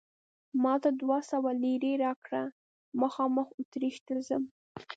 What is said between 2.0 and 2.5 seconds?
راکړه،